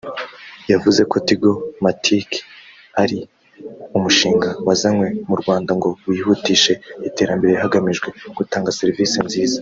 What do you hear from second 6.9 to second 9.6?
iterambere hagamijwe gutanga servisi nziza